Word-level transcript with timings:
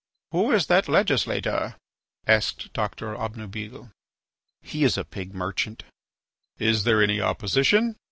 "Who 0.31 0.51
is 0.51 0.65
that 0.65 0.89
legislator?" 0.89 1.75
asked 2.25 2.73
Doctor 2.73 3.13
Obnubile. 3.15 3.91
"He 4.63 4.83
is 4.83 4.97
a 4.97 5.05
pig 5.05 5.35
merchant." 5.35 5.83
"Is 6.57 6.85
there 6.85 7.03
any 7.03 7.21
opposition?" 7.21 7.95